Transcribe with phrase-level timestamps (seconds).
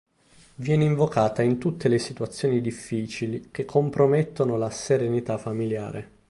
[0.55, 6.09] Viene invocata in tutte le situazioni difficili che compromettono la serenità familiare.